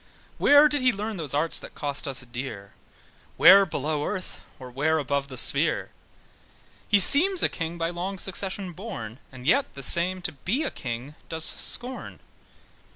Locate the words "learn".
0.91-1.17